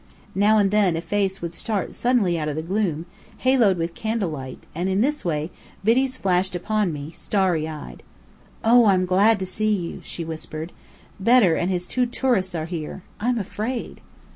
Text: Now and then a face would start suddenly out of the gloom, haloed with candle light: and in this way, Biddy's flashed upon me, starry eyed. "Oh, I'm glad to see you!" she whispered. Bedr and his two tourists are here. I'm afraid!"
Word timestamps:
Now 0.33 0.57
and 0.57 0.71
then 0.71 0.95
a 0.95 0.99
face 1.01 1.43
would 1.43 1.53
start 1.53 1.93
suddenly 1.93 2.35
out 2.39 2.47
of 2.47 2.55
the 2.55 2.63
gloom, 2.63 3.05
haloed 3.37 3.77
with 3.77 3.93
candle 3.93 4.29
light: 4.29 4.57
and 4.73 4.89
in 4.89 5.01
this 5.01 5.23
way, 5.23 5.51
Biddy's 5.83 6.17
flashed 6.17 6.55
upon 6.55 6.91
me, 6.91 7.11
starry 7.11 7.67
eyed. 7.67 8.01
"Oh, 8.63 8.87
I'm 8.87 9.05
glad 9.05 9.37
to 9.41 9.45
see 9.45 9.71
you!" 9.75 10.01
she 10.03 10.25
whispered. 10.25 10.71
Bedr 11.19 11.53
and 11.53 11.69
his 11.69 11.85
two 11.85 12.07
tourists 12.07 12.55
are 12.55 12.65
here. 12.65 13.03
I'm 13.19 13.37
afraid!" 13.37 14.01